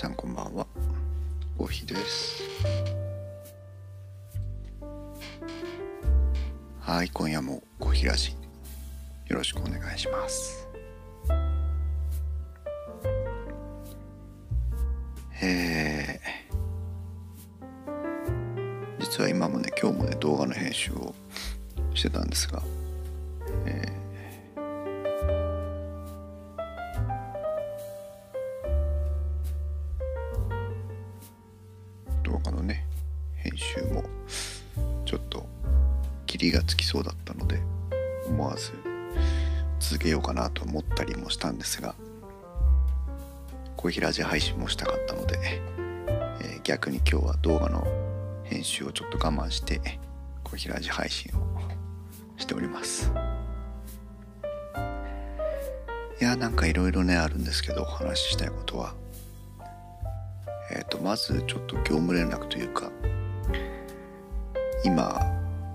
[0.00, 0.66] さんこんばんは。
[1.58, 2.42] コーヒーです。
[6.80, 8.34] はい今夜もコーヒーラジ
[9.26, 10.66] よろしくお願いします。
[15.42, 21.14] えー、実は今もね今日もね動画の編集を
[21.94, 22.62] してたんですが、
[41.00, 41.94] ったりもしたんですが
[43.76, 47.86] コーヒーラジ配信もしたかったので、えー逆に今日は動画の
[48.44, 49.80] 編集をちょっと我慢して
[50.44, 51.40] コーヒーラジ配信を
[52.36, 53.10] しております。
[56.20, 58.94] いやなんかいろいろねあるんですけどお話ししたいことは。
[60.70, 62.92] えー、とまずちょっと業務連絡というか
[64.84, 65.18] 今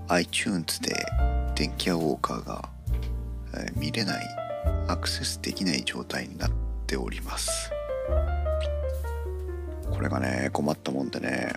[0.08, 0.94] iTunes で
[1.56, 2.68] 電気屋ウォーカーが、
[3.54, 4.45] えー見れない
[4.88, 6.50] アクセスできない状態になっ
[6.86, 7.70] ております。
[9.90, 11.52] これがね困ったもんでね。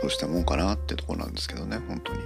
[0.00, 2.20] どうしたもんかなってとこなんですけどね本当に。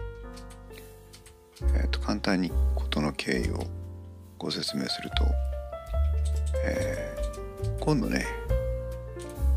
[1.75, 3.65] えっ、と簡単に事の経緯を
[4.39, 5.25] ご説明すると
[6.65, 7.25] えー
[7.81, 8.27] 今度ね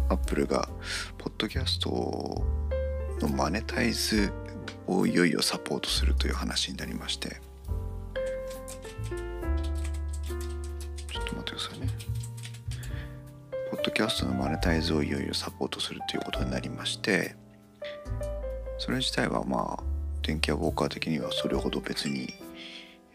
[0.10, 0.68] アップルが
[1.18, 2.44] ポッドキャスト
[3.22, 4.32] のマネタイズ
[4.86, 7.47] をいよいよサポートするという話になりまして。
[13.88, 17.36] ドキャストのマネタイズをいよいよサポートするということになりまして
[18.78, 19.84] それ自体はまあ
[20.22, 22.34] 電気屋ウォーカー的にはそれほど別に、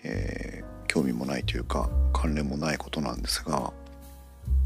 [0.03, 3.73] えー興味もないというか関連もないことなんですが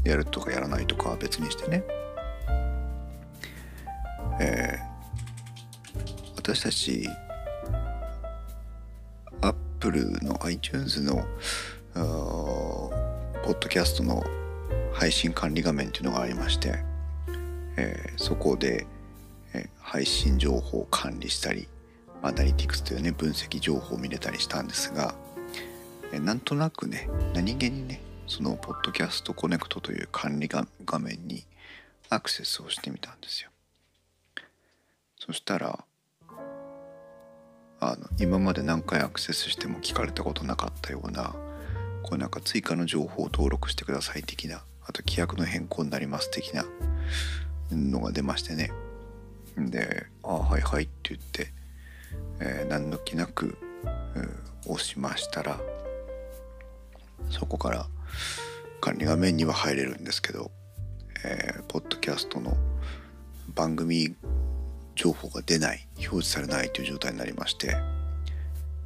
[0.03, 1.85] やるとかやらないとかは別にしてね、
[4.41, 4.87] えー
[6.35, 7.07] 私たち
[9.39, 11.25] アップルの iTunes の
[11.93, 12.89] ポ
[13.51, 14.21] ッドキャストの
[14.97, 16.73] 配信管理画面っていうのがありまして、
[17.77, 18.87] えーそこで、
[19.53, 21.67] えー配信情報を管理したり
[22.23, 25.13] アナリティクスというね分析情報を見れたりしたんですが、
[26.11, 31.45] えーなんとなくね何気にねそのポッドキャストコネクトという管理画画面に
[32.09, 33.51] アクセスをしてみたんですよ。
[35.19, 35.85] そしたら
[37.79, 41.35] あの今まで何回アクセスしても聞かれたことなかったような
[42.01, 46.65] こうなんか追加の情報を登録してください的なあと規約の変更になります的な
[47.71, 48.71] のが出ましてね。
[49.57, 51.53] で「ああはいはい」って言って、
[52.39, 53.57] えー何の気なく、
[54.15, 54.29] うん
[54.69, 55.61] 押しましたら
[57.29, 57.87] そこから
[58.81, 60.51] 管理画面には入れるんですけど、
[61.23, 62.57] えーポッドキャストの
[63.55, 64.15] 番組
[64.95, 67.77] 情報が出ない表示されないという状態になりまして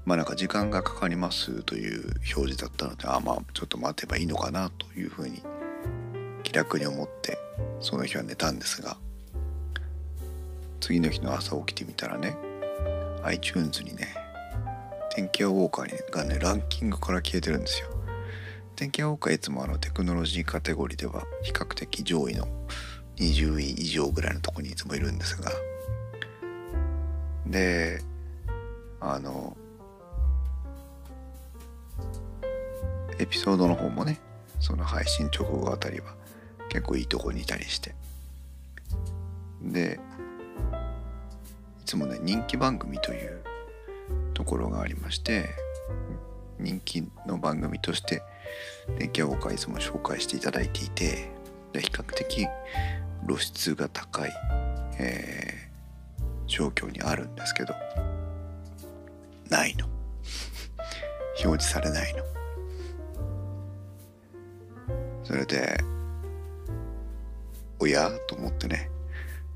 [0.06, 5.42] まあなんか時間がかかりますという表示だったのであまあちょっと待てばいいのかなというふうに
[6.42, 7.38] 気楽に思って
[7.80, 8.98] その日は寝たんですが
[10.80, 12.36] 次の日の朝起きてみたらね
[13.24, 14.14] iTunes にね
[15.14, 17.90] 天気屋ウォーカーがねランキングから消えてるんですよ。
[18.76, 22.48] 天気屋ウォーカーいつもあのテクノロジーカテゴリーでは比較的上位の
[23.18, 25.52] 20位以上ぐらいのとこにいつもいるんですが
[27.46, 28.02] で
[29.00, 29.56] あの
[33.20, 34.20] エピソードの方もね
[34.60, 36.16] その配信直後あたりは
[36.72, 37.94] 結構いいとこにいたりして。
[39.62, 40.00] で
[41.82, 43.44] いつもね人気番組という
[44.34, 45.50] ところがありまして
[46.58, 48.24] 人気の番組として
[48.98, 51.30] 電気屋ウォーカーいつも紹介していただいていて
[51.74, 52.48] で比較的
[53.28, 54.32] 露出が高い、
[55.00, 55.72] えー
[56.52, 57.74] 状況にあるんですけど
[59.50, 59.88] ないの。
[61.44, 62.24] 表示されないの。
[65.24, 65.78] それで
[67.82, 68.12] おや？
[68.28, 68.90] と思ってね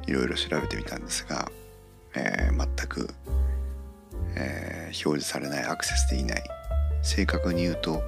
[0.08, 1.52] いろいろ調べてみたんですが、
[2.16, 3.10] えー全く、
[4.36, 6.44] えー表示されないアクセスできない
[7.04, 8.02] 正確に言うと,、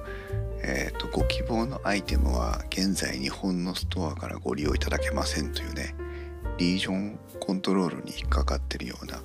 [0.62, 5.94] えーとご希望のアイテムは現在日本のストアからご利用いただけませんというね
[6.56, 9.20] リージョンコントロールに引っかかってるような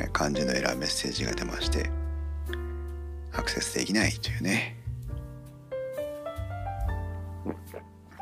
[0.00, 1.90] え感じのエラーメッセージが出まして
[3.32, 4.79] アクセスできないというね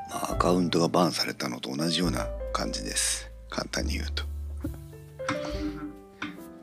[0.09, 3.31] まあアカウントがバンされたのと同じような感じです。
[3.51, 4.25] 簡単に言うと。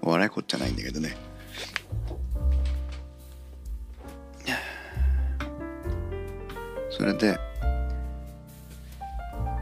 [0.01, 1.15] 笑いこっちゃないんだけどね。
[6.97, 7.37] それで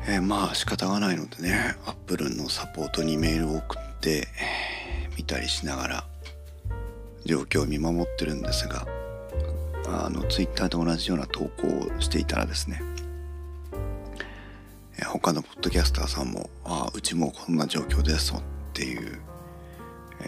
[0.07, 4.27] え、まあ仕方がないのでねアップルのサポートにメールを送って
[5.17, 6.03] 見たりしながら
[7.25, 8.85] 状況を見守ってるんですが
[9.87, 12.83] あのツイッターで同じような投稿をしていたらですね
[15.19, 18.41] 他のポッドキャスターさんも「ああうちもこんな状況です」っ
[18.73, 19.21] ていう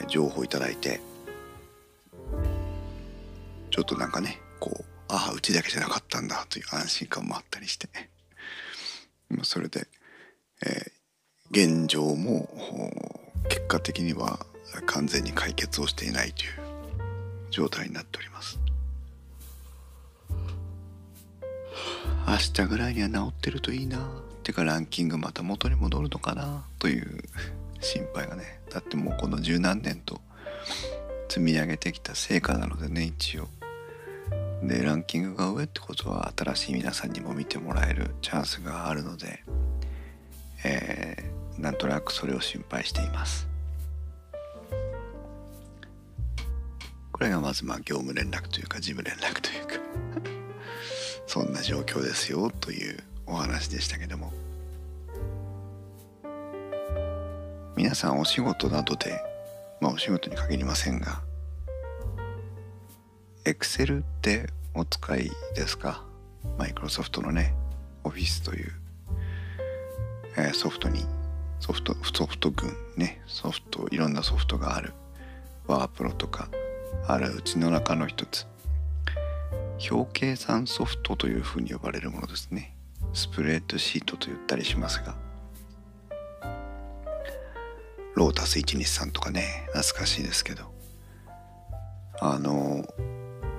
[0.08, 1.02] 情報をいただいて
[3.72, 7.90] ちょっとなんかねこうああうちだけじゃなかったんだという安心感もあったりして
[9.42, 9.88] それで、
[10.64, 12.48] えー、現状も
[13.50, 14.46] 結果的には
[14.86, 16.52] 完全に解決をしていないという
[17.50, 18.60] 状態になっております。
[22.28, 24.25] 明日ぐらいには治ってるといいな。
[24.46, 27.24] ってかランキングまた元に戻るのかなという
[27.82, 28.60] 心配がね。
[28.70, 30.22] だってもうこの十何年と
[31.30, 33.50] 積み上げてきた成果なのでね一応。
[34.62, 39.44] でランキングが上ってことは新しい皆さんにも見てもらえるチャンスがあるので、
[40.64, 43.48] えー、なんとなくそれを心配しています。
[47.12, 49.74] これがまずまあ業務連絡というか事務連絡というか。
[51.26, 54.32] そんな状況ですよというお話でしたけども
[57.76, 59.22] 皆さんお仕事などで
[59.82, 61.22] まあお仕事に限りませんが
[63.46, 66.04] Excel ってお使いですか？
[66.58, 67.54] マイクロソフトのね、
[68.04, 68.72] オフィスという、
[70.36, 71.06] えー、ソフトに、
[71.60, 74.94] ソフト、ソフト群ね、ソフト、いろんなソフトがある。
[75.68, 76.50] ワープロとか、
[77.08, 78.46] あるうちの中の一つ。
[79.92, 82.75] 表計算ソフトというふうに呼ばれるものですね。
[83.16, 85.16] スプレッドシートと言ったりしますが。
[88.14, 90.72] ロータス123とかね、懐かしいですけど。
[92.20, 92.86] あの、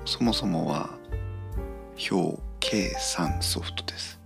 [0.05, 0.91] そもそもは
[2.11, 4.20] 表計算ソフトです。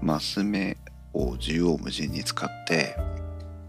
[0.00, 0.76] マス目
[1.12, 2.94] を縦横無尽に使って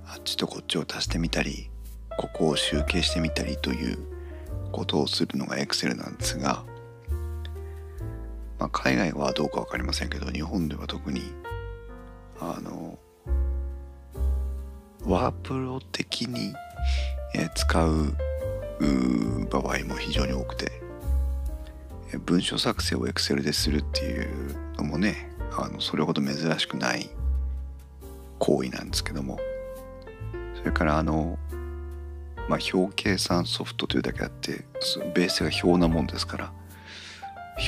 [0.06, 1.72] あっちとこっちを足してみたり
[2.18, 3.98] ここを集計してみたりという
[4.72, 6.64] ことをするのが Excel なんですが、
[8.60, 11.22] まあ、海外はどうか分かりませんけど日本では特に
[12.40, 12.98] あの
[15.06, 16.54] ワープロ的に
[17.56, 18.16] 使う
[19.50, 20.72] 場合も非常に多くて
[22.26, 27.10] 文書作成を Excel でするっていうのもねあのそれほど珍しくない
[28.40, 29.40] 行為なんですけども
[30.56, 31.38] それからあの
[32.50, 34.66] まあ表計算ソフトというだけあって
[35.16, 36.54] ベースが表なもんですから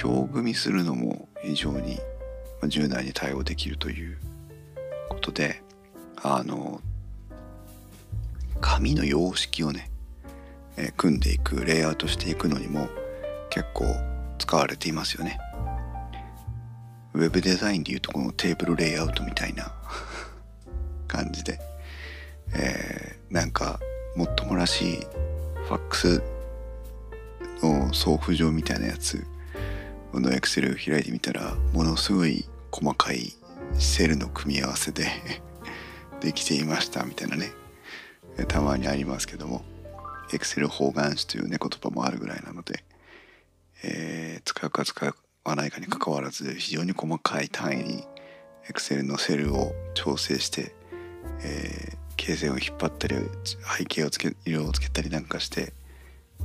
[0.04, 2.00] 表組みするのも非常に
[2.68, 4.18] 柔軟に対応できるという
[5.10, 5.62] ことで
[6.22, 6.82] あの
[8.62, 9.90] 紙の様式をね
[10.80, 12.88] え組んでいくレイアウトしていくのにも
[13.50, 13.86] 結構
[14.38, 15.38] 使われていますよね。
[17.14, 19.74] ウェブデザインでいうとこのテーブルレイアウトみたいな
[21.08, 21.60] 感じで、
[22.54, 23.80] えー、なんか
[24.16, 24.98] もっともらしい
[25.68, 26.24] ファックス
[27.62, 29.26] の送付状みたいなやつ
[30.12, 33.34] このエクセルを開いてみたらものすごい細かい
[33.74, 35.08] セルの組み合わせで
[36.22, 37.52] できていましたみたいなね。
[38.48, 39.64] たまにありますけども。
[40.32, 42.84] エクセル方眼紙というね言葉もあるぐらいなので、
[43.84, 48.04] えー、使うか使わないかにかかわらず非常に細かい単位に
[48.70, 50.76] エクセルのセルを調整して、
[51.44, 53.16] えー、形線を引っ張ったり
[53.78, 55.74] 背景をつけ色をつけたりなんかして、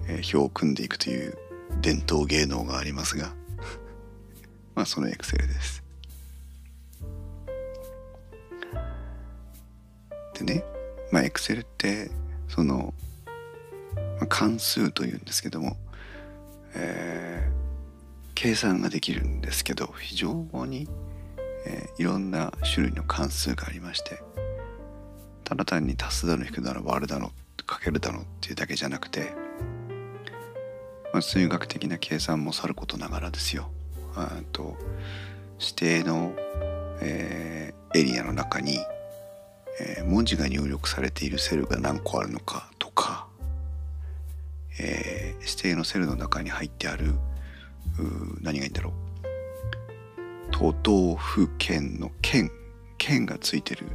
[0.09, 1.37] えー、表を組んでいくという
[1.83, 3.33] 伝統芸能がありますが
[4.75, 5.83] まあそのエクセルです。
[10.35, 10.65] でね
[11.13, 12.11] まあエクセルって
[12.49, 12.93] その
[13.95, 15.77] まあ関数というんですけども、
[16.75, 20.89] えー、計算ができるんですけど非常に、
[21.67, 24.23] えー、いろんな種類の関数がありまして
[25.45, 27.31] ただ単に足すだの引くだの割るだの
[27.67, 29.33] かけるだのっていうだけじゃなくて、
[31.13, 33.71] まあ、数学的な計算もさることながらですよ
[34.53, 34.77] と
[35.61, 36.33] 指定の、
[37.01, 38.79] えー、エリアの中に、
[39.81, 43.27] えー、文字が入力されているセルが何個あるのかとか
[44.79, 47.15] えー、指定のセルの中に入ってある
[48.41, 48.93] 何がいいんだろう。
[50.51, 52.51] 都道府県の県
[52.99, 53.89] 県がついてる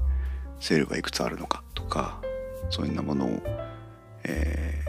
[0.59, 2.21] セルがいくつあるのかとか
[2.69, 3.41] そういうなものを、
[4.23, 4.83] え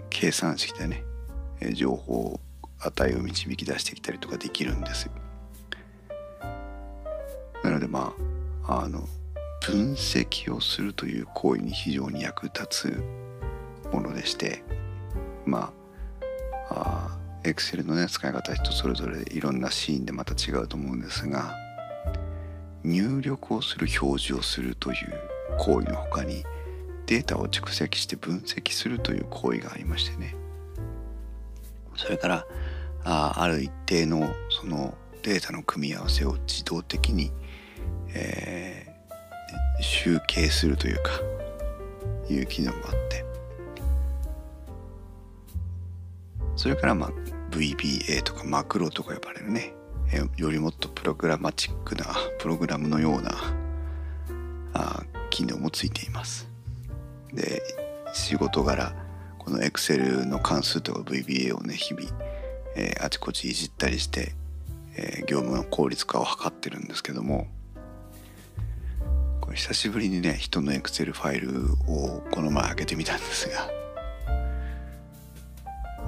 [0.00, 1.04] ー、計算式でね
[1.74, 2.40] 情報を
[2.80, 5.10] 値を導き出してきたりとかできるんです。
[7.62, 8.14] なのでま
[8.64, 9.08] ああの
[9.60, 13.02] 分析をするという行為に非常に役立つ
[13.92, 14.62] ものでして
[15.44, 15.72] ま
[16.70, 21.56] あエクセルのね使い方人それぞれいろんなシーンでまた違うと思うんですが
[22.84, 24.98] 入力をする表示をするという
[25.58, 26.44] 行為の他に
[27.06, 30.34] データを蓄積して分析するという行為がありましてね
[31.98, 32.46] それから
[33.04, 37.32] あある一定のそのデータの組み合わせを自動的に、
[38.14, 41.10] えー、集計するというか
[42.30, 43.24] いう機能があって。
[46.54, 47.10] それからまあ
[47.50, 49.74] VBA とかマクロとか呼ばれるね。
[50.36, 52.06] よりもっとプログラマチックな
[52.38, 53.30] プログラムのような
[54.72, 56.48] あ機能もついています。
[57.32, 57.60] で
[58.12, 58.94] 仕事柄
[59.48, 62.06] この Excel の関数とか VBA をね日々、
[62.76, 64.34] えー、あちこちいじったりして、
[64.94, 67.46] えー、業務の効率化を図ってるんですけども
[69.40, 73.70] これ久しぶりにね人の Excel ファイルをこの前開けてみたんですが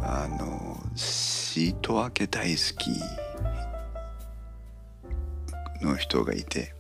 [0.02, 2.90] あのシート分け大好き
[5.82, 6.74] の人がいて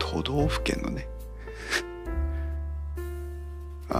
[0.00, 1.06] 都道府県のね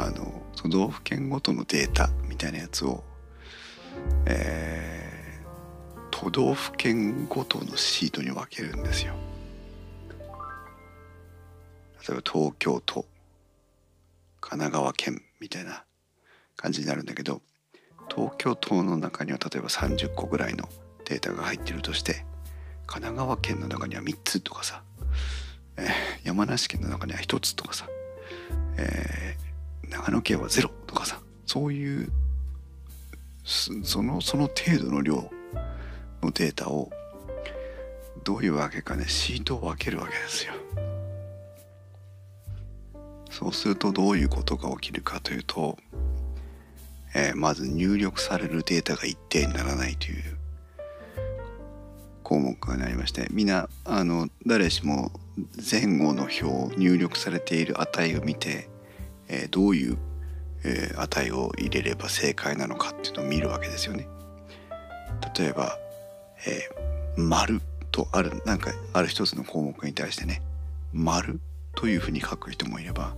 [0.07, 3.03] あの都道府県ごとのデータみたいなやつを、
[4.27, 9.15] えー、都道府県ごとのシートに分けるんですよ。
[12.09, 13.05] 例えば東京都
[14.41, 15.85] 神奈川県みたいな
[16.57, 17.43] 感じになるんだけど
[18.09, 20.69] 東京都の中には例えば30個ぐらいの
[21.05, 22.25] データが入ってるとして
[22.87, 24.83] 神奈川県の中には3つとかさ、
[25.77, 25.87] えー、
[26.25, 27.87] 山梨県の中には1つとかさ、
[28.79, 29.48] えー、
[29.91, 32.13] 長野県は0とかさそういう
[33.45, 35.31] そのその程度の量
[36.23, 36.91] のデータを
[38.25, 40.53] どういうわけかねシートを分けるわけですよ。
[43.31, 45.79] そうするとどういうことが起きるかというと、
[47.15, 50.37] えー、まず入力されるデータが一定にならないという
[52.23, 55.13] 項目がありましてみんなあの誰しも
[55.71, 58.69] 前後の表入力されている値を見て、
[59.29, 59.99] えー、どういう、
[60.65, 64.09] えー、値を入れれば正解なのかっていうのを見るわけですよね。
[65.39, 65.79] 例えば、
[66.47, 70.43] えー、丸とあるなんかある一つの項目に対してね
[70.93, 71.41] 丸
[71.75, 73.15] というふうに書く人もいれば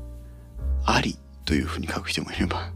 [0.84, 2.72] ありというふうに書く人もいれば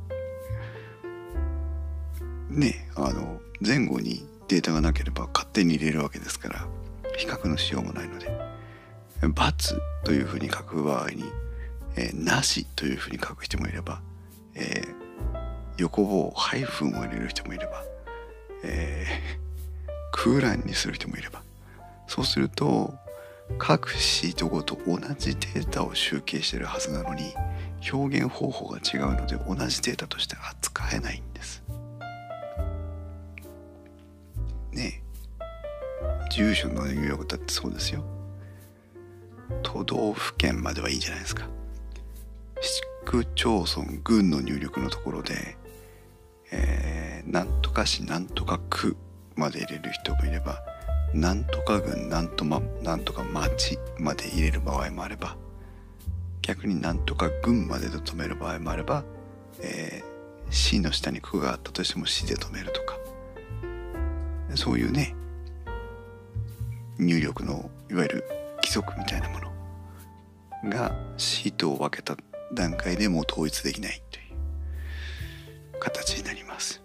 [2.50, 6.66] ねあの前後にデータがなければ勝手に入れるわけですから
[7.16, 8.28] 比較のしようもないので
[9.22, 11.24] 「×」というふうに書く場合に
[11.96, 14.00] 「えー、なし」というふうに書く人もいれば、
[14.54, 14.94] えー、
[15.78, 17.84] 横棒ハイフンを入れる人もいれば、
[18.64, 21.42] えー、空欄にする人もいれば
[22.06, 22.94] そうすると
[23.58, 27.34] 各シートごと同じデータを集計してるはずなのに
[27.92, 31.62] 表現方法が違うので同じデータとして扱えないんです。
[34.72, 35.02] ね
[36.30, 38.02] 住所の入力だってそうですよ。
[39.62, 41.46] 都道府県まではいいじゃないですか。
[42.64, 45.56] 市区町村郡の入力のところで、
[46.50, 48.96] えー、なんとか市なんとか区
[49.36, 50.62] まで入れる人もいれば
[51.12, 55.36] なんとか郡なんと,、ま、なんとか町まで入れる場合もあれば
[56.40, 59.04] 逆になんとか郡までで止める場合もあれば、
[59.60, 62.96] えー、市の下に区があったとしても市で止めるとか
[64.54, 65.14] そういうね
[66.98, 68.24] 入力のいわゆる
[68.56, 69.38] 規則みたいなも
[70.62, 72.16] のがシートを分けた
[72.54, 74.22] 段階でもう統一できないとい
[75.76, 76.82] う形になります。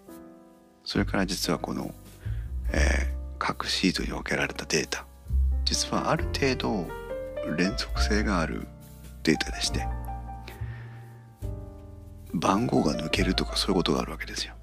[0.84, 1.94] それから実はこの、
[2.72, 5.06] えー、各シートに分けられたデータ。
[5.64, 6.88] 実はある程度
[7.56, 8.66] 連続性がある
[9.22, 9.86] データでして
[12.34, 14.54] 番号が抜けるとかそういうことがあるわけですよ。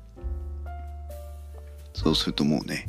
[1.94, 2.88] そうするともうね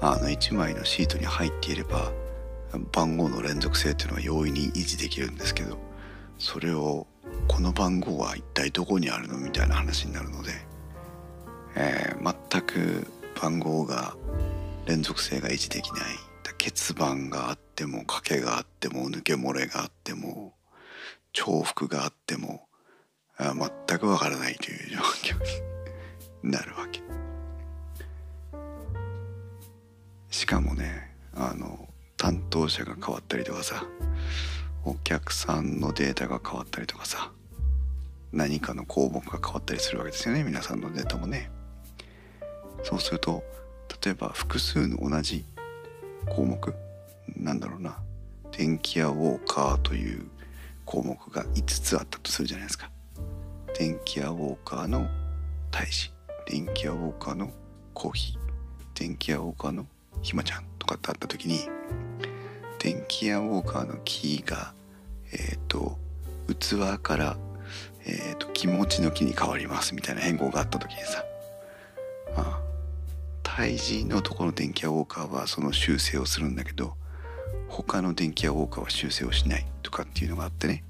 [0.00, 2.12] あの1枚のシートに入っていれば
[2.92, 5.78] 番号の連続性っていうのは容易に維持できるんですけど
[6.38, 7.06] それを
[7.48, 10.52] この番号は一体どこにあるのみたいな話になるので、
[11.76, 13.06] えー、全く
[13.40, 14.14] 番号が
[14.86, 16.02] 連続性が維持できない
[16.62, 20.54] 欠番があっても賭けがあっても抜け漏れがあっても
[21.32, 22.68] 重複があっても
[23.36, 24.98] 全くわからないという状
[25.34, 25.38] 況
[26.44, 27.02] になるわけ。
[30.30, 33.84] しかもねあの担当者が変わったりとかさ
[34.84, 37.30] お客さんのデータが変わったりとかさ
[38.32, 41.50] 何かの項目が変わったりするわけですよね皆さんのデータもね。
[42.82, 43.44] そうすると
[44.04, 45.44] 例えば複数の同じ
[46.28, 46.74] 項目
[47.36, 47.98] なんだろうな
[48.50, 50.26] 電気屋ウォーカーという
[50.84, 52.90] 項目が5つあったとするじゃないですか。
[53.78, 55.08] 電気屋ウォーカーの
[55.70, 56.10] 大使
[56.46, 57.50] 電気屋ウォーカーの
[57.94, 58.38] コーヒー
[58.98, 59.86] 電気屋ウォーカーの
[60.20, 61.68] ひまちゃんとかってあった時に
[62.82, 64.74] 電気屋ウォーカーのキーが
[65.32, 65.96] えっ、ー、と
[66.48, 67.36] 器から、
[68.04, 71.24] えーと、気持ちの木に変わりますみたいな変更があった時にさ
[72.34, 72.60] ああ
[73.44, 76.94] 胎児のところの電気屋ウォーカーはその修正をするんだけど
[77.68, 80.82] 他の電気屋ウォーカーは修正をしないとかっていうのがあってね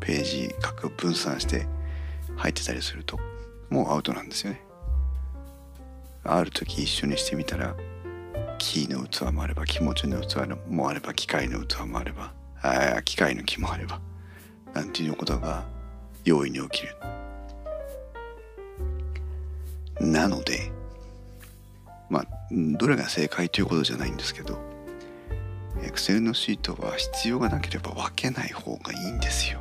[0.00, 1.68] ページ各分散して
[2.34, 3.20] 入ってたりすると
[3.70, 4.62] もうアウトなんですよね。
[6.24, 7.76] ある時一緒にしてみたら
[8.58, 12.32] キーの器もあれば気持ちの器もあれば機械の器もあれば
[12.62, 14.00] あ機械の木もあれば
[14.74, 15.64] なんていうことが
[16.24, 16.96] 容易に起きる。
[20.00, 20.70] なので
[22.10, 24.58] まあどれが正解ということじゃないんですけど
[25.82, 29.60] Excel のシートは必要がなければ分けない方がいいんですよ。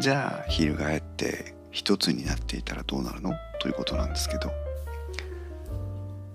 [0.00, 3.32] じゃあ翻って一つになっていたらどうなるの？
[3.60, 4.67] ということなんですけど。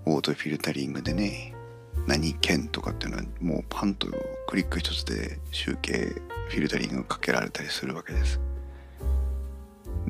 [0.06, 1.54] オートフィルタリングでね
[2.06, 4.08] 何県とかっていうのはもうパンと
[4.46, 6.12] クリック一つで集計
[6.48, 8.40] フィルタリングかけられたりするわけです。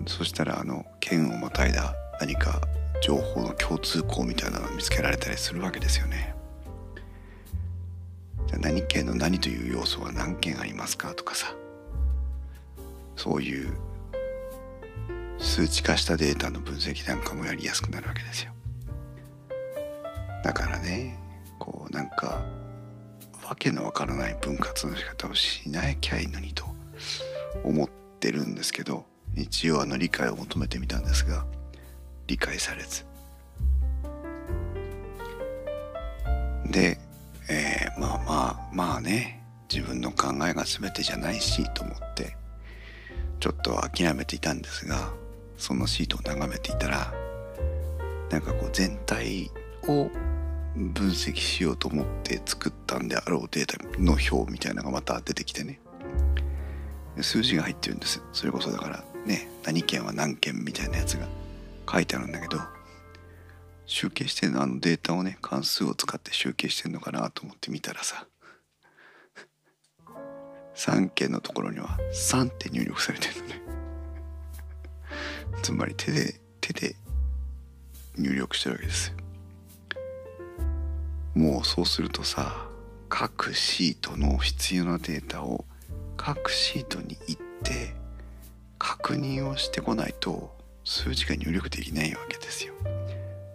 [0.07, 2.61] そしたらあの県をまたいだ何か
[3.01, 6.35] 情報の共通項みたいなのを見つけられたりするわけですよね。
[8.47, 11.55] じゃあ何県の何という要素は何件ありますかとかさ。
[13.17, 13.73] そういう
[15.39, 18.54] 数値化したデータの分析なんかもやりやすくなるわけですよ。
[20.45, 21.19] だからね
[21.59, 22.45] こうなんか
[23.49, 26.67] わけのわからない分割の仕方をしなきゃいいのにと
[27.65, 27.89] 思っ
[28.21, 31.47] てるんですけど一応あの理解を求めてみたんですが
[32.27, 33.05] 理解されず。
[36.71, 36.99] で、
[37.49, 42.37] えー、まあまあまあね自分の考えが全てじゃないしと思って
[43.41, 45.11] ちょっと諦めていたんですが
[45.57, 47.15] そのシートを眺めていたら
[48.31, 49.51] なんかこう全体
[49.89, 50.11] を
[50.77, 55.81] 分析しようと思って作ったんであろうデータの表みたいなのがまた出てきてね。
[57.21, 58.21] 数字が入ってるんです。
[58.33, 61.29] それこそだからね何件は何件みたいなやつが
[61.91, 62.61] 書いてあるんだけど
[63.87, 68.27] 集計してんのあのデータをね関数を使って集計してんのかなと思って見たらさ
[70.75, 73.63] 3件のところには3って入力されてるのね。
[75.63, 76.97] つまり手で手で
[78.19, 79.24] 入力してるわけですよ。
[81.35, 82.69] もうそうするとさ
[83.09, 85.65] 各シートの必要なデータを
[86.17, 87.95] 各シートに行って
[88.79, 92.75] 確認をしてこないと数字が入力できないわけですよ。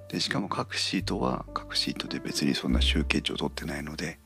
[0.09, 4.19] でしかも各シートは各シートで別にそんな集計値を取ってないので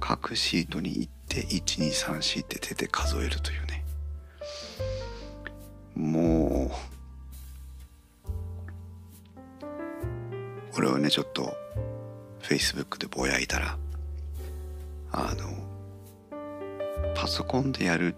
[0.00, 3.84] 各シートに行って1234って手で数えるというね
[5.96, 6.70] もう
[10.72, 11.56] これをねちょっと
[12.48, 13.76] Facebook でぼやいたら
[15.12, 18.14] あのパソコンでやる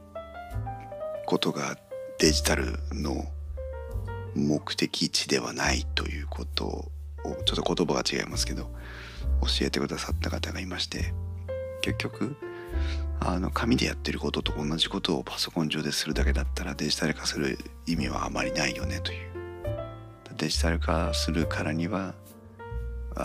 [1.27, 1.77] ことが
[2.21, 3.25] デジタルの
[4.37, 6.93] 目的地ではないということを
[7.45, 8.71] ちょっと言葉が違いますけど
[9.43, 11.13] 教えてくださった方がいまして
[11.83, 12.37] 結局
[13.19, 19.31] あの紙でやってることと同じことをパソコン上でするだけだったらデジタル化する意味はあまりないよねという。
[20.37, 22.15] デジタル化するからには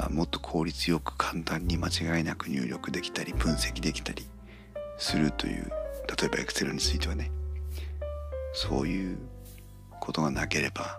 [0.09, 4.25] もっと効率よく簡単に間違いなく入力できたり分析できたり
[4.97, 5.71] するという
[6.07, 7.31] 例えば Excel についてはね。
[8.55, 9.17] そういう
[9.99, 10.97] ことがなければ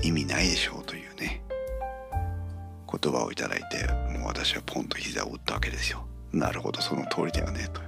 [0.00, 1.42] 意味ないでしょうというね
[2.90, 6.06] 言葉をいただいてもう私はポンと膝を打ったわけですよ。
[6.32, 7.80] なるほどその通りだよねと。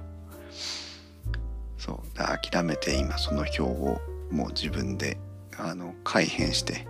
[1.77, 5.17] そう諦めて今その表をもう自分で
[5.57, 6.85] あの改変して、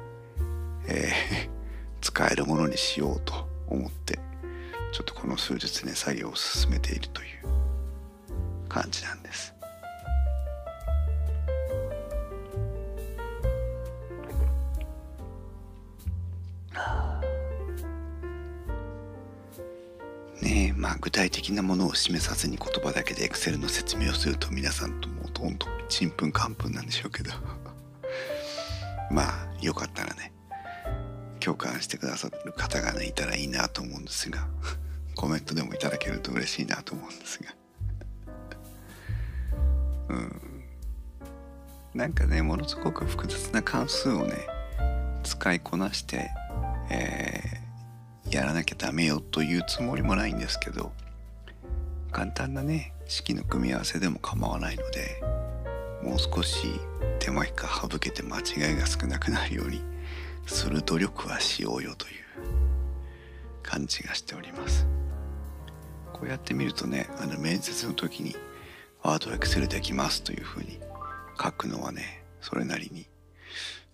[0.87, 1.60] えー、
[2.01, 4.19] 使えるものにしようと思って
[4.91, 7.27] ちょっとこの数日ね作業を進めているという
[8.67, 9.53] 感じなんです。
[20.41, 27.31] ねえまあ具体的なものを示さずに言葉だけで Excel の説明をすると皆さんともうほんとちんぷんかんぷんなんでしょうけど
[29.11, 30.31] まあよかったらね
[31.43, 34.47] 共感してくださる方がねいたらいいなと思うんですが
[35.15, 37.53] コメントでもいただけると嬉しいなと思うんですが。
[40.09, 40.41] うん。
[41.93, 44.47] なんかねものすごく複雑な関数をね
[45.23, 46.31] 使いこなして、
[46.89, 50.93] えー、やらなきゃダメよというつもりもないんですけど
[52.11, 55.21] 簡単なね式の組み合わせでも構わないので
[56.01, 56.67] もう少し
[57.19, 59.81] 手間暇省けて間違いが少なくなるように
[60.45, 62.13] する努力はしようよという
[63.63, 64.87] 感じがしております。
[66.13, 68.35] こうやって見るとねあの面接の時に
[69.01, 70.79] ワードエクセルできますというふうに
[71.41, 73.07] 書くのはねそれなりに、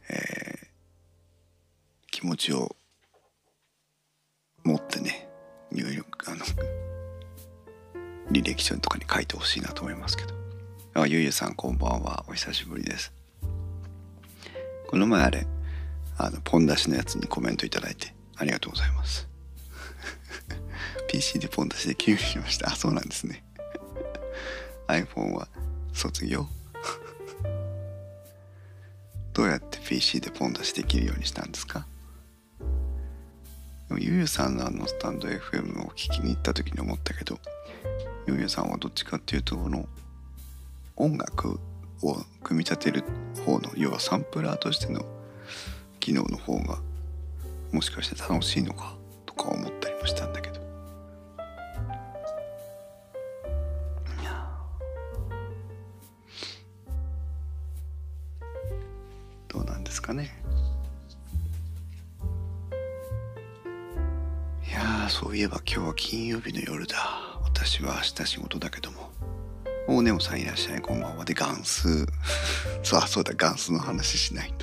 [0.10, 0.68] えー、
[2.12, 2.76] 気持ちを
[4.64, 5.30] 持ってね
[5.72, 6.44] 入力あの
[8.32, 10.38] 履歴書とかに書いてほしいなと思いますけど。
[11.00, 12.26] あゆうゆさんこんばんは。
[12.28, 13.14] お久しぶりです。
[14.88, 15.46] この前あれ
[16.18, 19.28] あのポン出しのやつにコメントいただいてありがとうございます。
[21.10, 22.72] PC でポン出しで記入しました。
[22.72, 23.44] あそうなんですね。
[24.88, 25.48] iPhone は
[25.94, 26.48] 卒業？
[29.34, 31.86] どうやって PC でポン出しできるようにしたんですか？
[33.90, 37.40] でもゆうゆさんのあのスタンド FM を聞きに行った時に思ったけど
[38.28, 39.88] ゆうゆさんはどっちかっていうとこの
[40.98, 41.60] 音楽
[42.02, 43.04] を組み立てる
[43.46, 45.06] 方の要はサンプラーとしての
[46.08, 46.78] 機能の方が
[47.74, 50.62] もしかして楽しいのかとか思ったりもしたんだけど。
[59.50, 60.34] どうなんですかね。
[64.66, 66.96] いやそういえば今日は金曜日の夜だ。
[67.44, 69.12] 私は明日仕事だけども。
[69.90, 70.82] 大根さんいらっしゃい。
[70.82, 71.26] こんばんは。
[71.26, 72.08] でガンス
[72.82, 73.34] そうそうだ。
[73.36, 74.54] ガンスの話しない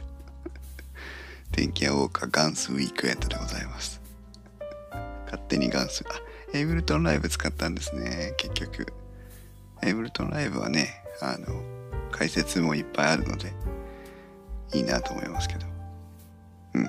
[1.55, 4.01] 天気予報かガンスウィークエンドでございます。
[5.27, 6.21] 勝手にガンスあ
[6.53, 8.35] エイブルトンライブ使ったんですね。
[8.39, 8.93] 結局。
[9.85, 11.63] エイブルトンライブはねあの
[12.11, 13.53] 解説もいっぱいあるので
[14.73, 15.67] いいなと思いますけど。
[16.75, 16.87] うん。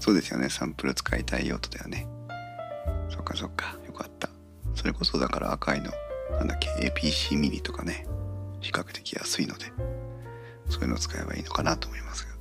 [0.00, 0.48] そうですよね。
[0.48, 2.06] サンプル使いたい用途だよね。
[3.10, 3.76] そっかそっか。
[3.86, 4.30] よかった。
[4.74, 5.92] それこそだから赤いの
[6.38, 8.06] なんだっけ APC ミニとかね。
[8.62, 9.66] 比較的安いので
[10.70, 12.33] そういうのを使えばいいのかなと思いますが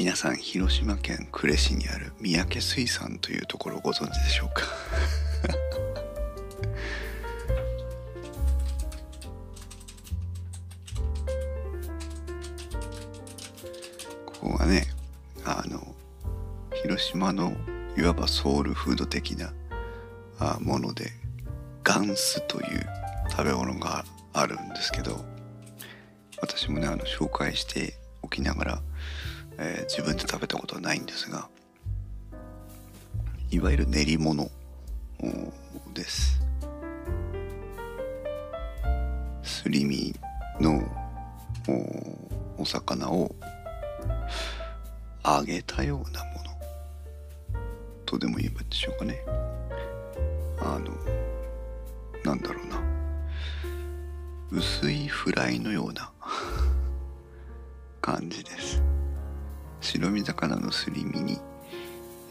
[0.00, 4.62] 皆さん広島県呉市にある三宅水産というところをご存知でしょうか？
[14.24, 14.86] ここはね
[15.44, 15.94] あの
[16.82, 17.52] 広島の
[17.94, 19.52] いわばソウルフード的な
[20.60, 21.12] もので
[21.84, 22.86] ガンスという
[23.30, 25.22] 食べ物があるんですけど
[26.40, 28.82] 私もねあの紹介しておきながら、
[29.62, 31.48] えー、自分で食べたことはないんですが
[33.50, 34.50] いわゆる練り物
[35.92, 36.40] です。
[39.42, 40.14] すり身
[40.60, 40.82] の
[42.56, 43.34] お魚を
[45.24, 47.60] 揚げたようなもの。
[48.06, 49.20] とでも言えばでしょうかね。
[50.60, 50.92] あの
[52.24, 52.80] なんだろうな。
[54.52, 56.10] 薄いフライのような
[58.00, 58.89] 感じです。
[59.80, 61.38] 白身魚のすり身に、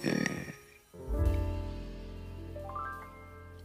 [0.04, 0.12] えー、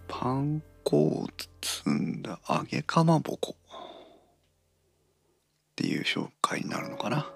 [0.08, 1.26] パン粉を
[1.60, 3.60] 包んだ揚げかまぼこっ
[5.76, 7.30] ていう紹介になるのかな。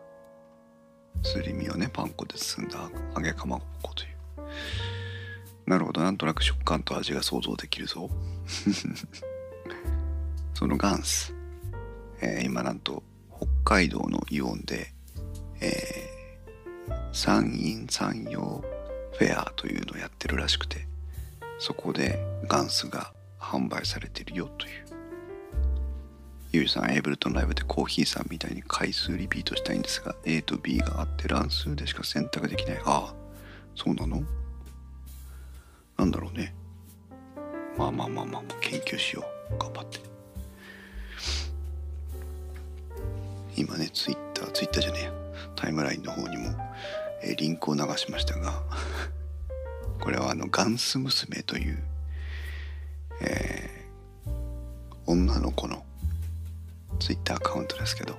[1.23, 2.79] すり身をねパン粉で包んだ
[3.17, 4.11] 揚げかまぼこという。
[5.67, 6.03] なるほど。
[6.03, 8.09] なんとなく食感と味が想像できるぞ。
[10.55, 11.35] そのガンス、
[12.21, 13.03] えー、今なんと
[13.37, 14.93] 北海道のイオンで、
[15.61, 16.08] えー、
[17.13, 18.63] 山陰山陽
[19.19, 20.87] フェアというのをやってるらしくて
[21.59, 24.85] そこでガンスが販売されてるよという。
[26.51, 32.81] ゆうさんエイブルトンライブでコーヒーさんみたいに回数リピートしたいんですが A と B があって乱数でしか選択できない。
[32.85, 33.15] ああ
[33.75, 34.23] そうなの？
[35.99, 36.55] なんだろうね。
[37.77, 39.59] まあまあまあまあ研究しよう。
[39.59, 39.99] 頑張って。
[43.57, 45.28] 今ねツイッターツイッターじゃねえ
[45.59, 46.55] タイムラインの方にも、
[47.21, 48.63] えー、リンクを流しましたが
[50.01, 51.83] これはあのガンス娘という、
[53.23, 54.31] えー、
[55.07, 55.85] 女の子の
[57.01, 58.17] ツイッターアカウントですけど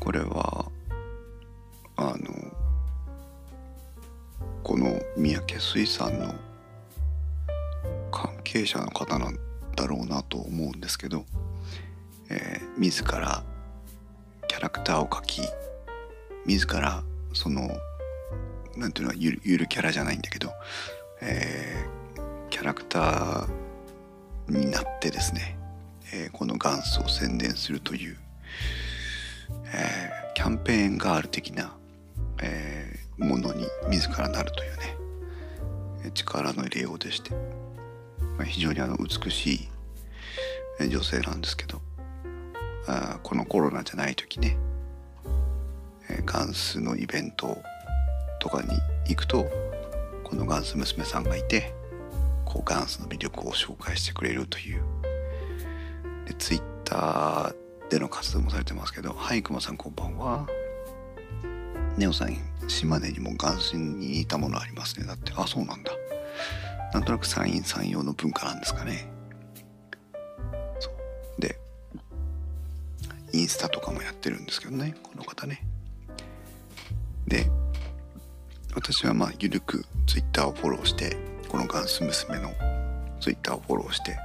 [0.00, 0.70] これは
[1.96, 2.56] あの
[4.62, 6.34] この三宅水産の
[8.10, 9.38] 関係者の方なん
[9.76, 11.26] だろうなと思うんですけど、
[12.30, 13.44] えー、自ら
[14.46, 15.42] キャラクターを描き
[16.46, 17.68] 自らその
[18.76, 20.52] なんていうのゆるゆるキャラじゃないんだけど、
[21.20, 23.48] えー、キャラクター
[24.48, 25.58] になってですね、
[26.12, 28.16] えー、この元祖を宣伝するという、
[29.74, 31.74] えー、キャンペーンガール的な、
[32.40, 34.76] えものに自らなるという
[36.04, 37.32] ね力の入れようでして、
[38.36, 39.68] まあ、非常にあの美し
[40.80, 41.80] い女性なんですけど
[42.86, 44.56] あこのコロナじゃない時ね
[46.10, 47.62] えガンスのイベント
[48.40, 48.68] とかに
[49.06, 49.46] 行くと
[50.24, 51.74] このガンス娘さんがいて
[52.44, 54.82] こうガンスの魅力を紹介してくれるという。
[56.26, 60.46] でツイッターでの活動もされてますけどはいくまさんこんばんは。
[61.96, 62.36] ネオさん
[62.68, 65.32] 島根にもガンスに似たものありますねだって。
[65.36, 65.92] あそうなんだ。
[66.92, 69.10] なんとなく山陰山陽の文化なんですかね。
[70.78, 71.40] そう。
[71.40, 71.58] で
[73.32, 75.66] インスタとかもやってるんですけどねこの方ね。
[77.28, 77.50] で
[78.74, 81.16] 私はまあゆるくツイッターをフォローして
[81.48, 82.52] このガンス娘の
[83.20, 84.16] ツイッターをフォローして、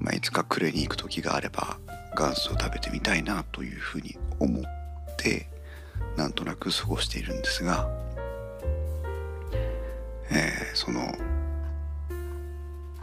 [0.00, 1.78] まあ、いつか暮れに行く時があれば
[2.14, 4.62] ガンスを食べてみたいなというふうに思っ
[5.16, 5.48] て
[6.16, 7.88] なんとなく過ごしているんですが、
[10.30, 11.12] えーその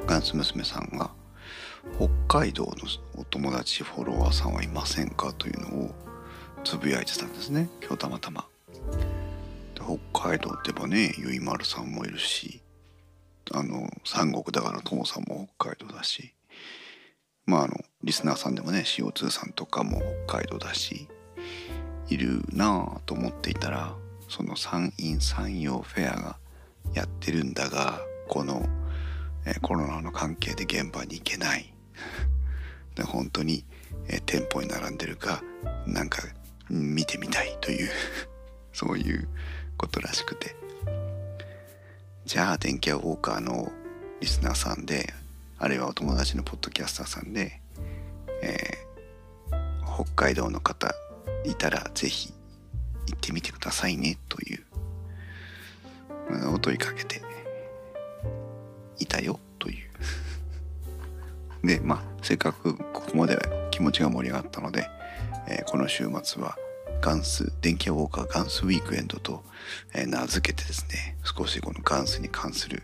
[0.06, 1.10] ガンス娘さんが
[1.98, 2.72] 北海道の
[3.18, 5.96] お友達フォロワーさんはいませんかというのを
[6.64, 8.46] つぶやいてたんですね今日たまたま。
[9.76, 12.62] 北海道ってばねゆいまるさんもいるし
[13.52, 16.34] あの三国だからともさんも北海道だし
[17.46, 21.08] まああのリスナーさんでもね CO2 さんとかも北海道だし
[22.10, 23.96] いるなぁと思っていたら
[24.30, 26.38] その山陰山陽フェアが
[26.94, 28.66] やってるんだがこの、
[29.46, 31.72] えーコロナの関係で現場に行けない。
[32.96, 33.64] で本当に、
[34.08, 35.44] えー店舗に並んでるか
[35.86, 36.24] なんか
[36.70, 37.90] 見てみたいという。
[38.76, 39.28] そういう
[39.78, 40.56] ことらしくて。
[42.26, 43.72] じゃあ電気屋ウォーカーの
[44.20, 45.14] リスナーさんで
[45.60, 47.62] あるいはお友達のポッドキャスターさんで、
[48.42, 48.86] えー
[49.96, 50.94] 北海道の方
[51.46, 52.34] いたらぜひ
[53.08, 54.66] 行ってみてくださいねという
[56.54, 57.22] お問いかけて
[59.00, 59.90] いたよという。
[61.66, 63.40] でまあせっかくここまで
[63.72, 64.90] 気持ちが盛り上がったので、
[65.48, 66.58] えーこの週末は
[67.02, 69.44] ガンス電気屋ウォーカーガンスウィークエンドと、
[69.94, 72.84] え名付けてですね少しこのガンスに関する、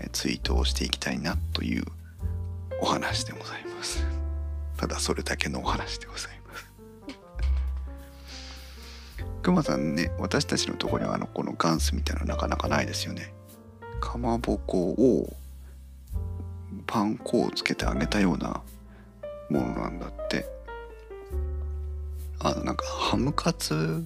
[0.00, 1.84] えツイートをしていきたいなという
[2.80, 4.04] お話でございます。
[4.76, 6.72] ただそれだけのお話でございます。
[9.42, 13.32] くまさんね私たちのところにはあのこのガンスみたいなのなかなかないですよね。
[14.00, 15.36] かまぼこを
[16.86, 18.62] パン粉をつけて揚げたような
[19.48, 20.51] ものなんだって。
[22.44, 24.04] あのなんかハムカツ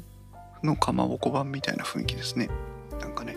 [0.62, 2.51] のかまぼこ版みたいな雰囲気ですね。
[3.01, 3.37] なんかね。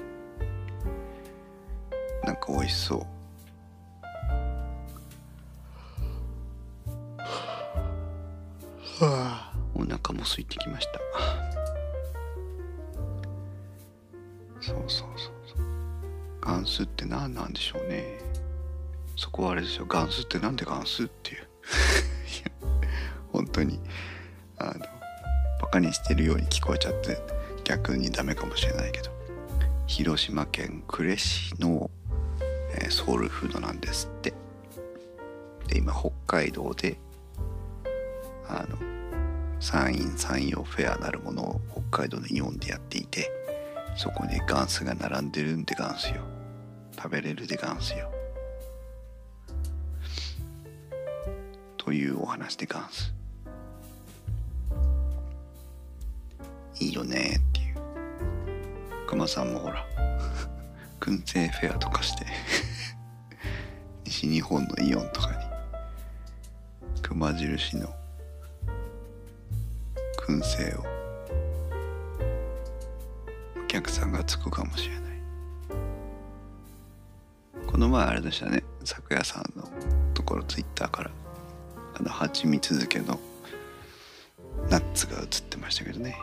[2.26, 3.00] なんか美味しそう。
[9.02, 9.54] はあ。
[9.74, 11.00] お腹も空いてきました。
[14.60, 15.66] そうそうそうそう。
[16.42, 18.20] ガンスって何なんでしょうね。
[19.16, 19.86] そこはあれですよ。
[19.88, 21.48] ガンスってなんでガンスっていう。
[23.32, 23.80] 本当に
[24.60, 24.86] あの
[25.62, 27.18] バカにしてるように聞こえちゃって
[27.64, 29.10] 逆にダメかもしれないけど
[29.88, 31.90] 広島県呉市の、
[32.74, 34.34] えーソウルフードなんですって。
[35.68, 36.98] で今北海道で
[38.48, 38.78] あの
[39.60, 43.30] 山陰山陽フェアなるものを北海道のイオンでやっていて
[43.96, 46.22] そこにガンスが並んでるんでガンスよ。
[46.96, 48.12] 食べれるでガンスよ。
[51.78, 53.14] というお話でガンス。
[56.80, 57.76] いいよねっていう。
[59.08, 59.86] 熊さんもほら
[61.00, 62.26] 燻製フェアとかして
[64.06, 65.38] 西日本のイオンとかに
[67.02, 67.94] 熊印の
[70.28, 70.86] 燻製を
[73.64, 75.10] お客さんがつくかもしれない。
[77.66, 79.68] この前あれでしたね昨夜さんの
[80.14, 81.12] ところツイッターから
[81.96, 83.20] あの蜂蜜漬けの
[84.70, 86.16] ナッツが映ってましたけどね。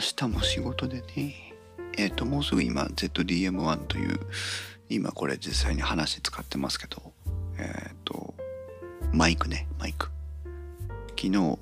[0.00, 1.52] 明日も仕事でね。
[1.98, 4.18] えっ、ともうすぐ今 ZDM1 という
[4.88, 7.12] 今これ実際に話使ってますけど
[7.58, 8.32] えっ、と
[9.12, 10.08] マイクねマイク。
[11.10, 11.58] 昨日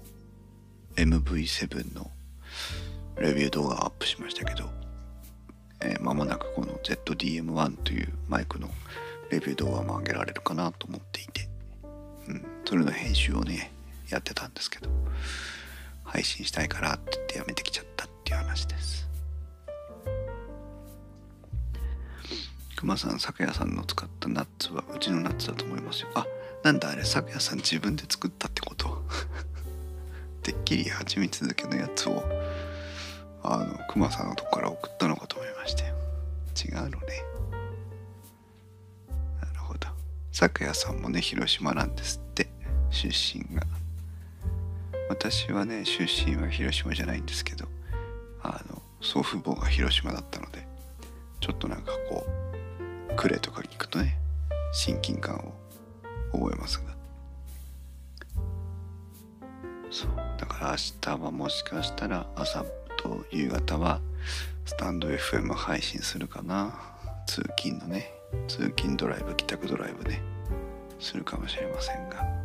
[0.95, 2.13] MV7 の
[3.19, 4.71] レビュー動画アップしましたけど
[5.81, 8.71] えー間もなくこの ZDM1 というマイクの
[9.33, 11.49] レビュー動画も上げられるかなと思っていて、
[12.29, 13.73] うん、それの編集をね
[14.09, 14.89] やってたんですけど
[16.05, 17.98] 配信したいからって言ってやめてきちゃった。
[18.29, 19.09] っていう話です。
[22.77, 26.09] 熊さん酒屋さんの使ったナッツはうちのナッツだと思いますよ。
[26.15, 26.27] あ
[26.63, 29.03] なんだあれ酒屋さん自分で作ったってこと？
[30.45, 32.23] てっきり蜂蜜漬けのやつを。
[33.43, 35.95] あの熊さんのとこから送ったのかと思いましたよ
[36.63, 37.25] 違うのね。
[39.41, 39.89] なるほど。
[40.33, 42.51] 昨夜さんもね広島なんですって。
[42.91, 43.63] 出身が。
[45.09, 47.78] 私はね出身は広島じゃないんですけど。
[48.49, 50.67] あの祖父母が広島だったので
[51.41, 52.27] ちょっとなんかこ
[53.11, 54.19] う呉とかに行くとね
[54.73, 55.53] 親近感を
[56.33, 56.97] 覚えますが。
[59.91, 60.11] そう。
[60.39, 62.65] だから明日はもしかしたら朝
[62.99, 64.01] と夕方は
[64.67, 66.75] スタンド FM 配信するかな。
[67.27, 68.13] 通勤のね
[68.47, 70.23] 通勤ドライブ帰宅ドライブね
[70.99, 72.38] するかもしれませんが。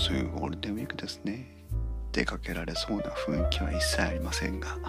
[0.00, 1.46] すぐゴールデンウィークですね。
[2.10, 4.68] 出かけられそうな雰囲気は一切ありませんが。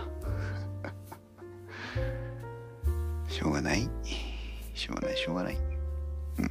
[3.27, 3.89] しょうがない。
[4.73, 5.57] しょうがないしょうがない。
[5.57, 5.59] う
[6.41, 6.47] ん。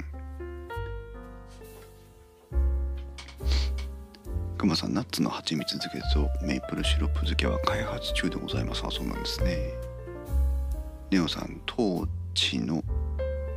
[4.59, 9.73] くまさんナッツの蜂蜜漬けとメイプルシロップ漬けは開発中でございますあそうなんですね。
[11.09, 12.83] ネオさん当地の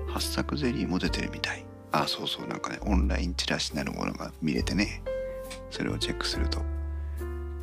[0.09, 1.74] 八作ゼリーも出てるみたい。
[1.97, 5.03] あそうそうなんかねオンラインチラシなるものが見れてね。
[5.71, 6.61] それをチェックすると。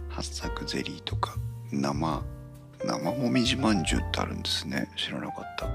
[0.10, 1.36] 八作ゼリーとか
[1.72, 2.24] 生
[2.84, 4.90] 生もみじまんじゅうってあるんですね。
[4.98, 5.68] 知らなかった。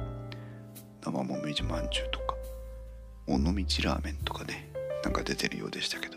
[1.05, 2.35] 生もみじまんじゅうとか。
[3.27, 4.71] 尾道ラーメンとかね
[5.05, 6.16] なんか出てるようでしたけど。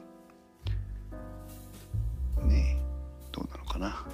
[2.46, 2.82] ねえ
[3.34, 4.06] どうなのかな。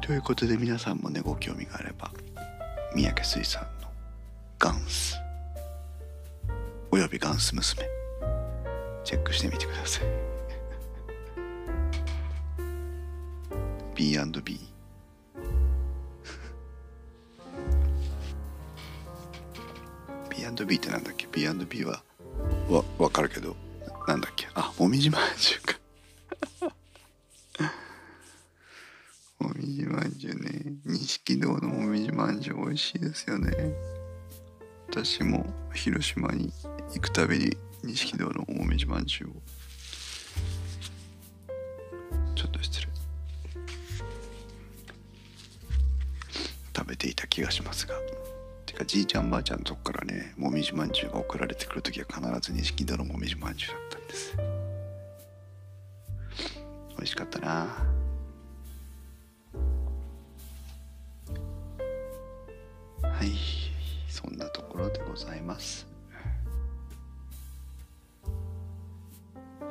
[0.00, 2.12] ということで皆さんもねご興味があれば
[2.94, 3.88] 三宅水産の
[4.58, 5.16] ガンス。
[6.90, 7.82] およびガンス娘。
[9.02, 10.04] チェックしてみてください。
[13.94, 14.18] B&B
[20.30, 22.02] B&B ってなんだっけ？B&B は
[22.68, 23.56] わ分かるけど
[24.06, 24.46] なんだっけ？
[24.54, 25.74] あもみじまんじゅうか
[29.38, 29.66] もみ
[30.24, 30.72] じゅうね。
[30.86, 33.52] 錦戸のもみじまんじゅう美味しいですよね。
[34.88, 36.50] 私も広島に
[36.94, 39.32] 行くたびに錦戸のもみじまんじゅうを。
[42.34, 42.88] ちょっと失礼。
[46.74, 47.94] 食べていた気がしますが。
[48.64, 54.34] てかじいちゃんばあちゃんのとこからねもみじまんじゅうが送られてくる時は必ず錦戸のもみじまんじゅうだったんです。
[56.96, 57.93] 美味しかったな。
[63.14, 63.30] はい。
[64.08, 65.86] そんなところでございます。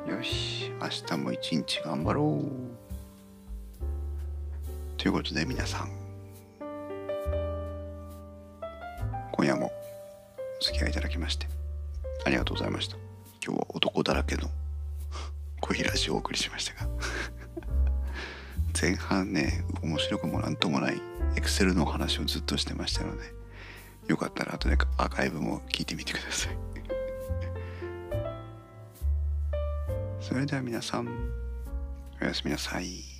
[0.08, 0.70] よし。
[0.80, 2.44] 明日も一日頑張ろう。
[4.96, 5.90] ということで皆さん。
[9.32, 9.70] 今夜も
[10.60, 11.46] お付き合いいただきまして
[12.24, 12.96] ありがとうございました。
[13.44, 14.48] 今日は男だらけの
[15.60, 16.90] 小平市をお送りしましたが。
[18.84, 21.00] 前半ね面白くもなんともない
[21.36, 23.32] エクセルのお話をずっとしてましたので
[24.08, 26.58] よかったら後でアーカイブも聞いてみてください。
[30.20, 31.08] それでは皆さん
[32.20, 33.13] おやすみなさい。